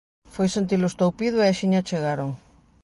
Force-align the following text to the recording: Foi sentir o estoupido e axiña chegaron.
Foi 0.33 0.47
sentir 0.51 0.79
o 0.83 0.89
estoupido 0.91 1.37
e 1.39 1.47
axiña 1.47 1.85
chegaron. 1.89 2.29